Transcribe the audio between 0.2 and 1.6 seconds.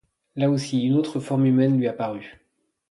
Là, aussi, une autre forme